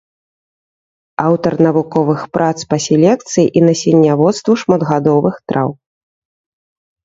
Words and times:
Аўтар 1.25 1.53
навуковых 1.67 2.19
прац 2.39 2.49
па 2.73 2.81
селекцыі 2.87 3.47
і 3.61 3.65
насенняводству 3.69 4.53
шматгадовых 4.65 5.35
траў. 5.51 5.69